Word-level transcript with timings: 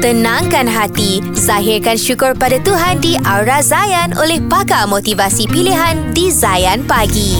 Tenangkan 0.00 0.64
hati, 0.64 1.20
zahirkan 1.36 2.00
syukur 2.00 2.32
pada 2.32 2.56
Tuhan 2.56 3.04
di 3.04 3.20
Aura 3.20 3.60
Zayan 3.60 4.16
oleh 4.16 4.40
pakar 4.40 4.88
motivasi 4.88 5.44
pilihan 5.44 6.16
di 6.16 6.32
Zayan 6.32 6.88
Pagi. 6.88 7.36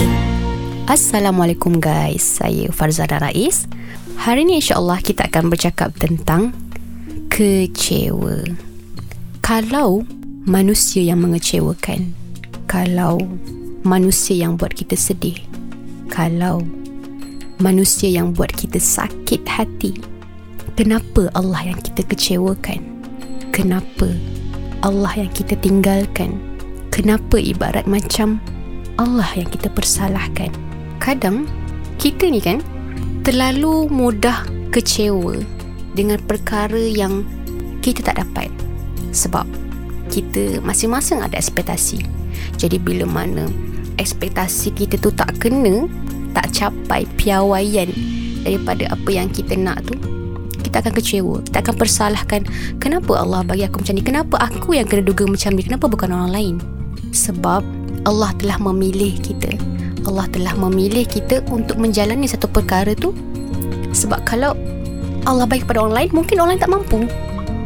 Assalamualaikum 0.85 1.81
guys, 1.81 2.21
saya 2.21 2.69
Farzana 2.69 3.17
Rais. 3.17 3.65
Hari 4.13 4.45
ini 4.45 4.61
insyaAllah 4.61 5.01
kita 5.01 5.25
akan 5.25 5.49
bercakap 5.49 5.89
tentang 5.97 6.53
kecewa. 7.33 8.45
Kalau 9.41 10.05
manusia 10.45 11.01
yang 11.01 11.25
mengecewakan, 11.25 12.13
kalau 12.69 13.17
manusia 13.81 14.37
yang 14.37 14.53
buat 14.53 14.77
kita 14.77 14.93
sedih, 14.93 15.41
kalau 16.13 16.61
manusia 17.57 18.13
yang 18.13 18.37
buat 18.37 18.53
kita 18.53 18.77
sakit 18.77 19.49
hati, 19.49 20.10
Kenapa 20.79 21.27
Allah 21.35 21.75
yang 21.75 21.79
kita 21.83 22.07
kecewakan? 22.07 22.79
Kenapa 23.51 24.07
Allah 24.79 25.11
yang 25.19 25.31
kita 25.35 25.59
tinggalkan? 25.59 26.39
Kenapa 26.95 27.35
ibarat 27.35 27.83
macam 27.91 28.39
Allah 28.95 29.27
yang 29.35 29.51
kita 29.51 29.67
persalahkan? 29.67 30.47
Kadang 31.03 31.43
kita 31.99 32.31
ni 32.31 32.39
kan 32.39 32.63
terlalu 33.27 33.91
mudah 33.91 34.47
kecewa 34.71 35.43
dengan 35.91 36.23
perkara 36.23 36.79
yang 36.79 37.27
kita 37.83 38.07
tak 38.07 38.23
dapat. 38.23 38.47
Sebab 39.11 39.43
kita 40.07 40.63
masing-masing 40.63 41.19
ada 41.19 41.35
ekspektasi. 41.35 41.99
Jadi 42.55 42.79
bila 42.79 43.03
mana 43.03 43.51
ekspektasi 43.99 44.71
kita 44.71 44.95
tu 45.03 45.11
tak 45.11 45.35
kena, 45.35 45.83
tak 46.31 46.47
capai 46.55 47.03
piawaian 47.19 47.91
daripada 48.47 48.87
apa 48.87 49.09
yang 49.11 49.27
kita 49.27 49.59
nak 49.59 49.83
tu, 49.83 49.99
kita 50.71 50.87
akan 50.87 50.93
kecewa. 50.95 51.35
Kita 51.43 51.57
akan 51.67 51.75
persalahkan 51.75 52.41
Kenapa 52.79 53.19
Allah 53.19 53.43
bagi 53.43 53.67
aku 53.67 53.83
macam 53.83 53.99
ni? 53.99 54.03
Kenapa 54.07 54.39
aku 54.39 54.71
yang 54.71 54.87
kena 54.87 55.03
duga 55.03 55.27
macam 55.27 55.51
ni? 55.51 55.67
Kenapa 55.67 55.91
bukan 55.91 56.15
orang 56.15 56.31
lain? 56.31 56.55
Sebab 57.11 57.59
Allah 58.07 58.31
telah 58.39 58.55
memilih 58.71 59.19
kita. 59.19 59.51
Allah 60.07 60.31
telah 60.31 60.55
memilih 60.55 61.03
kita 61.03 61.43
Untuk 61.51 61.75
menjalani 61.75 62.23
satu 62.23 62.47
perkara 62.47 62.95
tu. 62.95 63.11
Sebab 63.91 64.23
kalau 64.23 64.55
Allah 65.27 65.43
bagi 65.43 65.67
kepada 65.67 65.83
orang 65.83 66.07
lain 66.07 66.09
Mungkin 66.15 66.39
orang 66.39 66.55
lain 66.55 66.63
tak 66.63 66.71
mampu. 66.71 66.97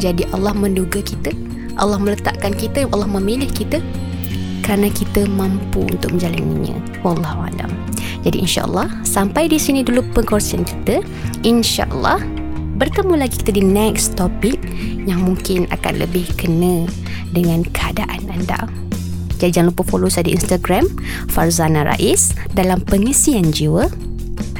Jadi 0.02 0.25
Allah 0.33 0.58
menduga 0.58 0.97
kita. 0.97 1.30
Allah 1.77 2.02
meletakkan 2.02 2.58
kita 2.58 2.89
Allah 2.89 3.05
memilih 3.05 3.47
kita 3.53 3.85
Kerana 4.65 4.89
kita 4.89 5.30
mampu 5.30 5.85
untuk 5.85 6.17
menjalaninya. 6.17 6.73
Wallahualam 7.05 7.69
Jadi 8.25 8.41
insyaAllah 8.41 9.05
Sampai 9.05 9.45
di 9.45 9.61
sini 9.61 9.85
dulu 9.85 10.02
pengkorsian 10.17 10.65
kita. 10.65 11.05
InsyaAllah 11.45 12.44
bertemu 12.75 13.13
lagi 13.15 13.39
kita 13.39 13.55
di 13.55 13.63
next 13.63 14.19
topic 14.19 14.59
yang 15.07 15.23
mungkin 15.23 15.65
akan 15.71 15.93
lebih 16.03 16.27
kena 16.35 16.85
dengan 17.31 17.63
keadaan 17.71 18.27
anda. 18.27 18.67
Jadi 19.39 19.59
jangan 19.59 19.75
lupa 19.75 19.83
follow 19.87 20.07
saya 20.07 20.31
di 20.31 20.35
Instagram 20.35 20.87
Farzana 21.31 21.87
Rais 21.87 22.35
dalam 22.55 22.83
pengisian 22.83 23.51
jiwa. 23.51 23.87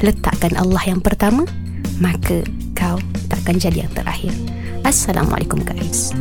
Letakkan 0.04 0.52
Allah 0.60 0.84
yang 0.84 1.00
pertama, 1.00 1.48
maka 2.00 2.44
kau 2.76 3.00
takkan 3.32 3.56
jadi 3.56 3.88
yang 3.88 3.92
terakhir. 3.96 4.32
Assalamualaikum 4.84 5.64
guys. 5.64 6.12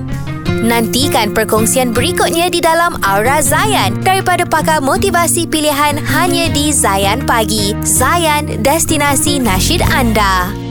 Nantikan 0.66 1.36
perkongsian 1.36 1.94
berikutnya 1.94 2.50
di 2.50 2.64
dalam 2.64 2.98
Aura 3.04 3.44
Zayan 3.44 4.02
daripada 4.02 4.48
pakar 4.48 4.80
motivasi 4.82 5.46
pilihan 5.46 6.00
hanya 6.00 6.50
di 6.50 6.74
Zayan 6.74 7.22
Pagi. 7.28 7.76
Zayan, 7.84 8.64
destinasi 8.64 9.38
nasyid 9.44 9.86
anda. 9.86 10.65